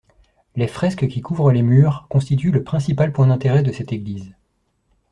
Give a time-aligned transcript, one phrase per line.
[0.55, 4.33] Les fresques qui couvrent les murs constituent le principal point d’intérêt de cette église.